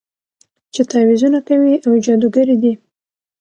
[0.73, 2.73] چې تعويذونه کوي او جادوګرې دي.